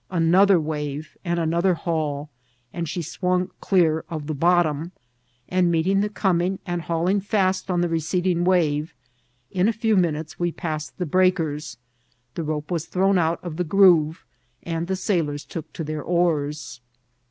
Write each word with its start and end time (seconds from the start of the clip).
Another 0.09 0.59
wave 0.59 1.15
and 1.23 1.39
another 1.39 1.75
haul, 1.75 2.31
and 2.73 2.89
she 2.89 3.03
swung 3.03 3.51
clear 3.59 4.03
of 4.09 4.25
the 4.25 4.33
bottom; 4.33 4.93
and 5.47 5.69
meeting 5.71 5.99
the 6.01 6.09
comingt 6.09 6.15
▲ 6.15 6.15
miNCH 6.15 6.39
MERCHAKT 6.39 6.57
SHIP. 6.57 6.69
817 6.69 6.73
and 6.73 6.81
hauling 6.81 7.19
fast 7.21 7.69
on 7.69 7.81
the 7.81 7.87
receding 7.87 8.43
wave, 8.43 8.95
in 9.51 9.67
a 9.67 9.71
few 9.71 9.95
min 9.95 10.15
utes 10.15 10.39
we 10.39 10.51
passed 10.51 10.97
the 10.97 11.05
breakers, 11.05 11.77
the 12.33 12.41
rope 12.41 12.71
was 12.71 12.87
thrown 12.87 13.19
out 13.19 13.39
of 13.43 13.57
the 13.57 13.63
groove, 13.63 14.25
and 14.63 14.87
the 14.87 14.95
sailors 14.95 15.45
took 15.45 15.71
to 15.73 15.83
their 15.83 16.01
oars. 16.01 16.81